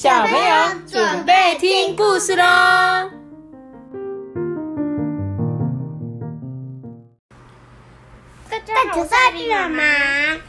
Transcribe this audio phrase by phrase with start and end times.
[0.00, 2.44] 小朋友准备听故事喽！
[8.48, 9.82] 大家好，我是艾比妈妈，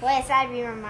[0.02, 0.90] 我也是艾比妈妈。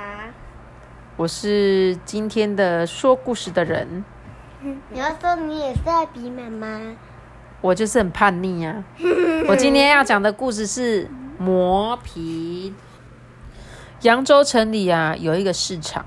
[1.16, 4.04] 我是今天的说故事的人，
[4.92, 6.82] 你要说你也是艾比妈妈，
[7.62, 8.84] 我就是很叛逆啊！
[9.48, 12.74] 我今天要讲的故事是磨皮。
[14.02, 16.06] 扬州城里啊，有一个市场。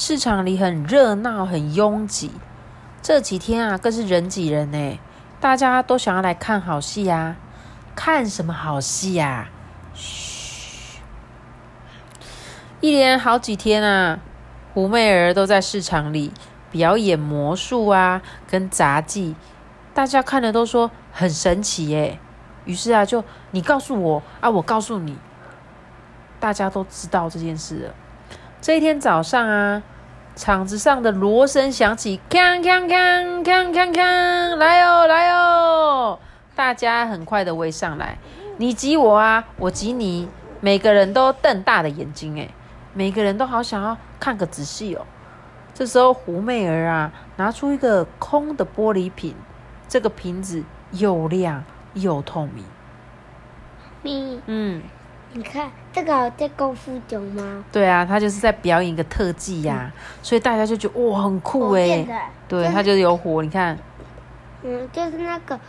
[0.00, 2.30] 市场里很热闹，很拥挤。
[3.02, 5.00] 这几天啊，更是人挤人呢。
[5.40, 7.34] 大家都想要来看好戏呀。
[7.96, 9.48] 看什么好戏呀？
[9.94, 11.00] 嘘！
[12.80, 14.20] 一连好几天啊，
[14.72, 16.32] 胡媚儿都在市场里
[16.70, 19.34] 表演魔术啊，跟杂技。
[19.92, 22.20] 大家看了都说很神奇耶。
[22.66, 25.18] 于是啊，就你告诉我啊，我告诉你，
[26.38, 27.94] 大家都知道这件事了。
[28.60, 29.82] 这一天早上啊，
[30.34, 36.18] 场子上的锣声响起，锵锵锵锵锵锵，来哦来哦！
[36.56, 38.18] 大家很快的围上来，
[38.56, 40.28] 你挤我啊，我挤你，
[40.60, 42.48] 每个人都瞪大的眼睛，哎，
[42.94, 45.06] 每个人都好想要看个仔细哦。
[45.72, 49.36] 这时候胡媚儿啊，拿出一个空的玻璃瓶，
[49.88, 51.62] 这个瓶子又亮
[51.94, 52.64] 又透明。
[54.02, 54.82] 咪，嗯。
[55.32, 57.64] 你看这个在功夫熊吗？
[57.70, 62.06] 对啊，他就是在表演一个特技呀，所以大家就觉得哇很酷哎。
[62.48, 63.78] 对，他就是有火，你看。
[64.62, 65.60] 嗯，就是那个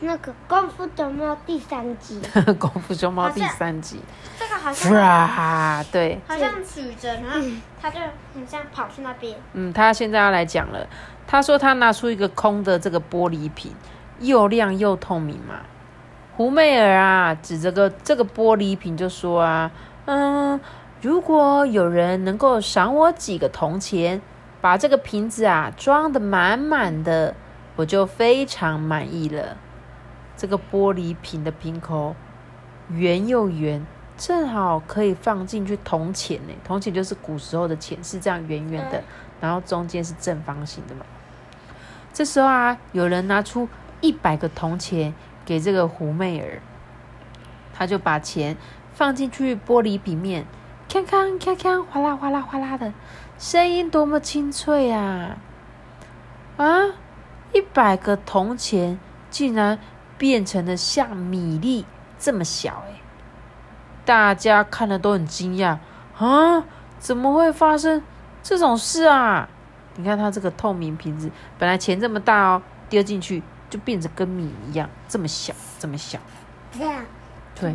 [0.00, 2.20] 那个功夫熊猫第三集。
[2.58, 4.00] 功夫熊猫第三集。
[4.38, 4.94] 这个好像。
[4.94, 6.18] 哇，对。
[6.28, 7.40] 好像举着，然后
[7.82, 7.98] 他就
[8.34, 9.36] 很像跑去那边。
[9.52, 10.86] 嗯，他现在要来讲了。
[11.26, 13.74] 他说他拿出一个空的这个玻璃瓶，
[14.20, 15.56] 又亮又透明嘛。
[16.36, 19.70] 胡媚儿啊，指着个这个玻璃瓶就说啊，
[20.04, 20.60] 嗯，
[21.00, 24.20] 如果有人能够赏我几个铜钱，
[24.60, 27.34] 把这个瓶子啊装的满满的，
[27.76, 29.56] 我就非常满意了。
[30.36, 32.14] 这个玻璃瓶的瓶口
[32.90, 33.86] 圆又圆，
[34.18, 36.52] 正好可以放进去铜钱呢。
[36.62, 39.02] 铜钱就是古时候的钱，是这样圆圆的，
[39.40, 41.06] 然后中间是正方形的嘛。
[42.12, 43.66] 这时候啊，有人拿出
[44.02, 45.14] 一百个铜钱。
[45.46, 46.60] 给这个胡媚儿，
[47.72, 48.56] 他就把钱
[48.92, 50.44] 放进去玻璃瓶面，
[50.88, 52.92] 锵锵锵锵，哗啦哗啦哗啦的
[53.38, 55.38] 声音多么清脆啊！
[56.56, 56.86] 啊，
[57.52, 58.98] 一百个铜钱
[59.30, 59.78] 竟然
[60.18, 61.86] 变成了像米粒
[62.18, 63.00] 这么小哎！
[64.04, 65.78] 大家看了都很惊讶
[66.18, 66.64] 啊，
[66.98, 68.02] 怎么会发生
[68.42, 69.48] 这种事啊？
[69.94, 73.42] 你看它这个透明瓶子，本来钱这么大哦，丢进去。
[73.76, 76.18] 就变成跟米一样，这么小，这么小。
[77.54, 77.74] 对，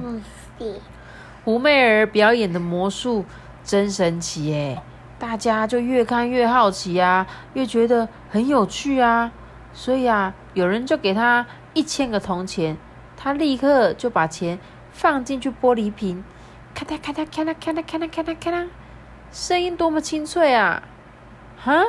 [1.46, 3.26] 胡媚儿表演的魔术
[3.64, 4.82] 真神奇哎！
[5.20, 9.32] 大家就越看越好奇啊，越觉得很有趣啊。
[9.74, 12.76] 所以啊，有人就给他一千个铜钱，
[13.16, 14.58] 他立刻就把钱
[14.92, 16.24] 放进去玻璃瓶，
[16.74, 18.68] 咔嗒咔嗒咔嗒咔嗒咔嗒咔嗒咔嗒，
[19.32, 20.84] 声音多么清脆啊！
[21.58, 21.86] 哈，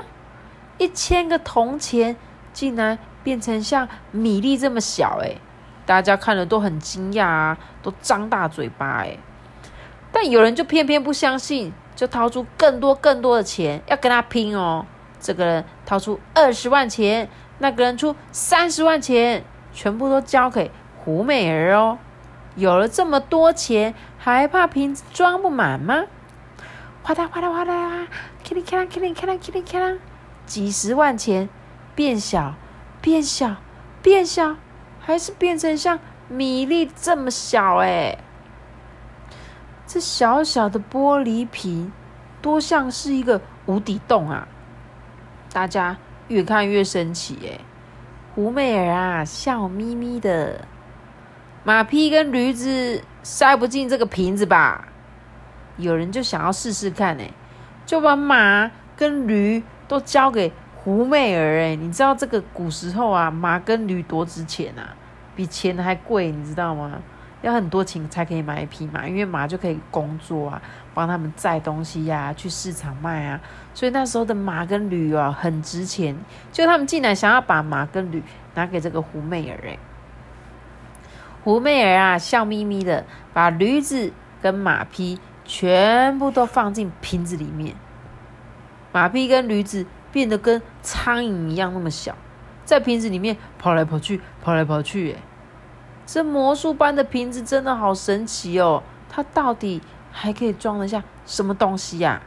[0.79, 2.17] 一千个铜钱
[2.53, 2.99] 竟然。
[3.23, 5.37] 变成像米粒这么小哎，
[5.87, 9.17] 大家看了都很惊讶啊，都张大嘴巴哎。
[10.11, 14.85] 但有人就偏偏不相信，就掏出更多更多的钱要跟他拼哦。
[15.19, 17.29] 这个人掏出二十万钱，
[17.59, 21.99] 那个人出三十万钱，全部都交给胡美儿哦。
[22.57, 26.05] 有了这么多钱，还怕瓶子装不满吗？
[27.03, 28.07] 哗啦哗啦哗啦，
[28.45, 29.97] 咔哩咔啦咔哩咔啦咔哩咔啦，
[30.45, 31.49] 几十万钱
[31.95, 32.55] 变小。
[33.03, 33.57] 变小，
[34.01, 34.57] 变小，
[35.01, 35.99] 还是变成像
[36.29, 38.17] 米粒这么小哎！
[39.87, 41.93] 这小小的玻璃瓶，
[42.41, 44.47] 多像是一个无底洞啊！
[45.53, 45.99] 大家
[46.29, 47.59] 越看越生气哎！
[48.35, 50.65] 胡媚儿啊，笑眯眯的。
[51.65, 54.89] 马匹跟驴子塞不进这个瓶子吧？
[55.77, 57.33] 有人就想要试试看哎，
[57.85, 60.53] 就把马跟驴都交给。
[60.85, 64.97] 胡媚儿，哎，你知道这个古时候啊，马跟驴多值钱啊，
[65.37, 66.99] 比钱还贵，你知道吗？
[67.41, 70.63] 要很多钱才可以买一匹马，因为马就可以工作啊，
[70.93, 73.41] 帮他们载东西呀，去市场卖啊，
[73.75, 76.17] 所以那时候的马跟驴啊很值钱。
[76.51, 78.21] 就他们竟然想要把马跟驴
[78.55, 79.79] 拿给这个胡媚儿，哎，
[81.45, 87.77] 胡媚儿啊，笑眯眯的把驴子跟马匹全部都放进瓶子里面，
[88.91, 89.87] 马匹跟驴子。
[90.13, 92.15] 变得跟苍蝇一样那么小，
[92.65, 95.13] 在瓶子里面跑来跑去，跑来跑去。
[95.13, 95.19] 哎，
[96.07, 98.83] 这魔术般的瓶子真的好神奇哦！
[99.09, 99.81] 它到底
[100.11, 102.21] 还可以装得下什么东西呀？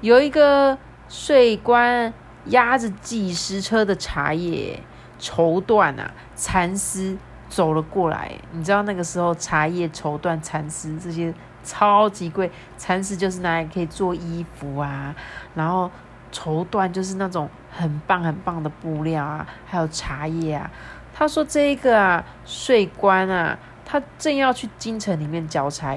[0.00, 0.78] 有一个
[1.08, 2.12] 税官
[2.46, 4.80] 压着几十车的茶叶、
[5.18, 7.16] 绸缎啊、蚕丝
[7.48, 8.32] 走了过来。
[8.50, 11.32] 你知道那个时候茶叶、绸缎、蚕丝这些
[11.62, 15.14] 超级贵，蚕丝就是拿来可以做衣服啊，
[15.54, 15.88] 然后
[16.32, 20.68] 绸缎就是那种很棒很棒的布料啊，还有茶叶啊。
[21.14, 25.96] 他说这个啊，税官啊，他正要去京城里面交差，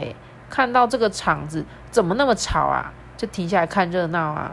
[0.50, 4.52] 看到这个场子怎么那么吵啊，就停下来看热闹啊。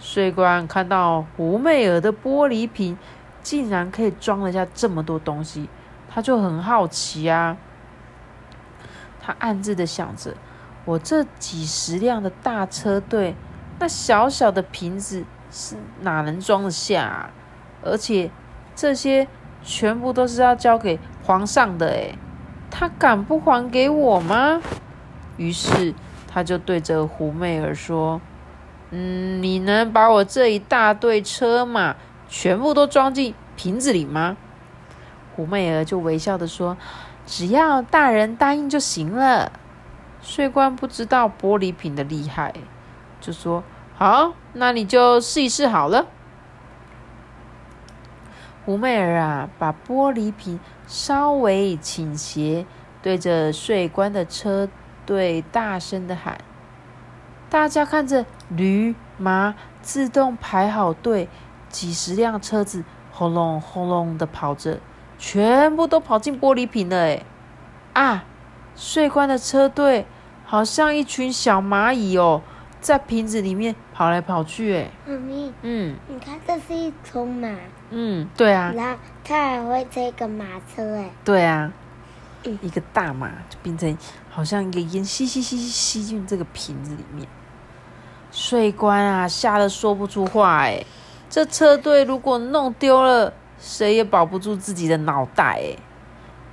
[0.00, 2.96] 税官看到胡媚儿的玻璃瓶
[3.42, 5.68] 竟然可以装得下这么多东西，
[6.08, 7.56] 他就很好奇啊。
[9.20, 10.34] 他暗自的想着：
[10.84, 13.34] 我这几十辆的大车队，
[13.78, 17.30] 那小小的瓶子是哪能装得下啊？
[17.82, 18.30] 而且
[18.74, 19.26] 这些
[19.62, 22.14] 全部都是要交给皇上的，诶，
[22.70, 24.60] 他敢不还给我吗？
[25.36, 25.94] 于是
[26.26, 28.20] 他就对着胡媚儿说。
[28.90, 31.94] 嗯，你能把我这一大队车马
[32.28, 34.36] 全部都装进瓶子里吗？
[35.36, 36.76] 胡媚儿就微笑的说
[37.26, 39.52] ：“只要大人答应就行了。”
[40.20, 42.54] 税官不知道玻璃瓶的厉害，
[43.20, 43.62] 就说
[43.96, 46.06] ：“好，那你就试一试好了。”
[48.64, 52.66] 胡媚儿啊，把玻璃瓶稍微倾斜，
[53.02, 54.68] 对着税官的车
[55.06, 56.38] 队大声的喊。
[57.48, 61.28] 大家看着驴马自动排好队，
[61.70, 64.80] 几十辆车子轰隆轰隆的跑着，
[65.18, 66.96] 全部都跑进玻璃瓶了。
[66.96, 67.24] 哎，
[67.94, 68.24] 啊！
[68.76, 70.06] 税官的车队
[70.44, 72.42] 好像一群小蚂蚁哦，
[72.80, 74.74] 在瓶子里面跑来跑去。
[74.74, 77.48] 哎，妈咪，嗯，你看这是一头马。
[77.90, 78.72] 嗯，对啊。
[78.76, 80.44] 然后它还会这个马
[80.74, 80.96] 车。
[80.96, 81.72] 哎，对啊。
[82.62, 83.98] 一个大马就变成
[84.30, 87.26] 好像一个烟吸吸吸吸进这个瓶子里面。
[88.30, 90.82] 税官啊，吓得说不出话哎！
[91.28, 95.76] 这车队如果弄丢了，谁也保不住自己的脑袋哎！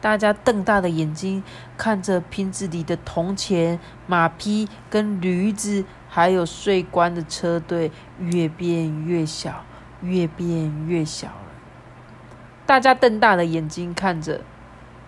[0.05, 1.41] 大家瞪大的眼睛
[1.75, 9.65] 看着瓶子里的铜钱、马匹跟驴子，还有税官的车队越变越小，
[10.03, 11.33] 越变越小了。
[12.67, 14.41] 大家瞪大的眼睛看着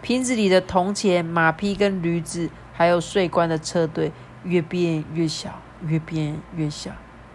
[0.01, 4.11] 瓶子里的铜钱、马匹跟驴子，还有税官的车队
[4.45, 5.61] 越变越小。
[5.85, 6.89] 越变越小，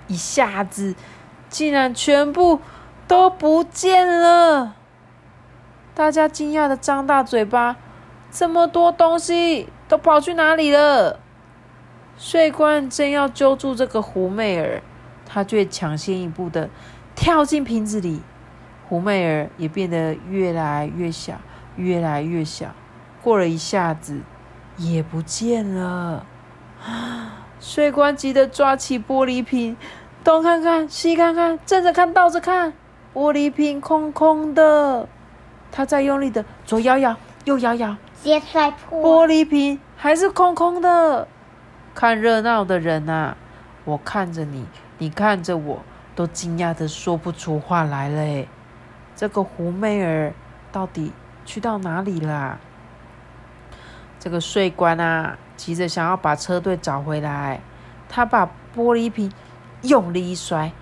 [0.08, 0.96] 一下子
[1.48, 2.60] 竟然全部
[3.06, 4.74] 都不见了！
[5.94, 7.76] 大家惊讶的张大嘴巴，
[8.30, 11.20] 这么多东西都跑去哪里了？
[12.16, 14.82] 税官正要揪住这个胡媚儿，
[15.26, 16.70] 他却抢先一步的
[17.14, 18.22] 跳进瓶子里，
[18.88, 21.34] 胡媚儿也变得越来越小，
[21.76, 22.68] 越来越小。
[23.22, 24.20] 过了一下子，
[24.78, 26.24] 也不见了。
[27.60, 29.76] 税官急得抓起玻璃瓶，
[30.24, 32.72] 东看看，西看看，正着看，倒着看，
[33.12, 35.06] 玻璃瓶空空的。
[35.72, 37.16] 他在用力的左摇摇，
[37.46, 39.26] 右摇摇，接摔破。
[39.26, 41.26] 玻璃瓶还是空空的。
[41.94, 43.36] 看热闹的人啊，
[43.84, 44.66] 我看着你，
[44.98, 45.82] 你看着我，
[46.14, 48.46] 都惊讶的说不出话来了。
[49.16, 50.32] 这个胡媚儿
[50.70, 51.12] 到底
[51.44, 52.58] 去到哪里啦？
[54.20, 55.36] 这个税官啊！
[55.56, 57.60] 急着想要把车队找回来，
[58.08, 59.32] 他把玻璃瓶
[59.82, 60.72] 用力一摔，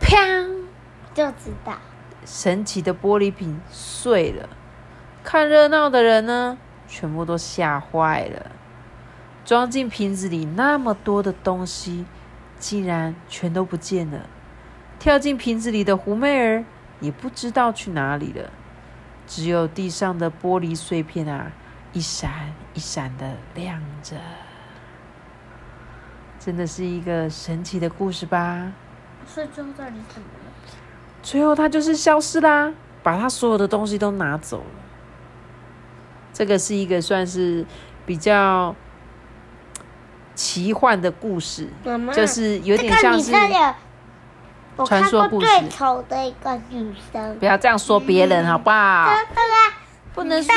[0.00, 0.64] 砰！
[1.12, 1.72] 就知道
[2.24, 4.48] 神奇的玻璃瓶碎了。
[5.22, 8.50] 看热闹的人呢，全部都吓坏了。
[9.44, 12.04] 装进瓶子里那么多的东西，
[12.58, 14.20] 竟然全都不见了。
[14.98, 16.64] 跳进瓶子里的狐媚儿
[17.00, 18.50] 也不知道去哪里了。
[19.26, 21.50] 只有地上的玻璃碎片啊！
[21.92, 24.16] 一闪一闪的亮着，
[26.40, 28.72] 真的是一个神奇的故事吧？
[29.26, 30.28] 所以最后到底怎么？
[31.24, 34.64] 最后他就是消失啦，把他所有的东西都拿走了。
[36.34, 37.64] 这个是一个算是
[38.04, 38.76] 比较
[40.34, 41.68] 奇幻的故事，
[42.12, 43.32] 就是有点像是
[44.84, 45.46] 传说故事。
[45.46, 49.08] 最丑的一个女生，不要这样说别人好不好？
[50.14, 50.54] 不能说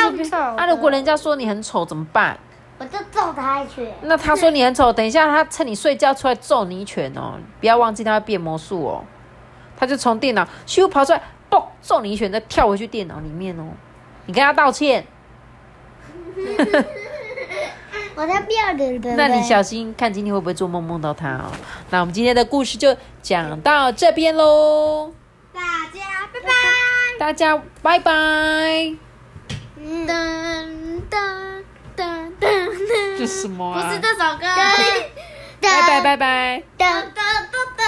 [0.58, 0.68] 啊！
[0.68, 2.38] 如果人家说你很丑怎么办？
[2.78, 3.92] 我就揍他一拳。
[4.02, 7.40] 那他说你很丑，等一下他趁你睡觉出来揍你一拳哦！
[7.60, 9.04] 不要忘记他会变魔术哦，
[9.78, 13.64] 他就从电脑咻跑出来，嘣揍你一拳，再跳回去电脑里面哦。
[14.26, 15.06] 你跟他道歉。
[18.16, 19.16] 我才不要的。
[19.16, 21.52] 那你小心看今天会不会做梦梦到他哦。
[21.92, 25.14] 那我们今天的故事就讲到这边喽。
[25.54, 25.62] 大
[25.94, 26.50] 家拜拜。
[27.20, 28.12] 大家拜拜。
[29.80, 30.08] 噔
[31.10, 31.64] 噔
[31.96, 33.88] 噔噔，这什么啊？
[33.88, 34.48] 不是这首歌。
[35.62, 36.64] 拜拜拜拜。
[36.78, 37.82] 噔噔噔噔。